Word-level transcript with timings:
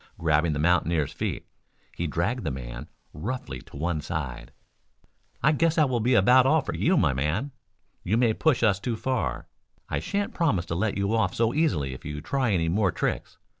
Grabbing 0.17 0.53
the 0.53 0.57
mountaineer's 0.57 1.13
feet 1.13 1.45
he 1.95 2.07
dragged 2.07 2.43
the 2.43 2.49
man 2.49 2.89
roughly 3.13 3.61
to 3.61 3.77
one 3.77 4.01
side. 4.01 4.51
"I 5.43 5.51
guess 5.51 5.75
that 5.75 5.89
will 5.91 5.99
be 5.99 6.15
about 6.15 6.47
all 6.47 6.61
for 6.61 6.73
you, 6.73 6.97
my 6.97 7.13
man. 7.13 7.51
You 8.03 8.17
may 8.17 8.33
push 8.33 8.63
us 8.63 8.79
too 8.79 8.95
far. 8.95 9.47
I 9.89 9.99
shan't 9.99 10.33
promise 10.33 10.65
to 10.65 10.73
let 10.75 10.97
you 10.97 11.13
off 11.13 11.35
so 11.35 11.53
easily 11.53 11.93
if 11.93 12.03
you 12.03 12.19
try 12.19 12.49
any 12.51 12.67
more 12.67 12.91
tricks. 12.91 13.37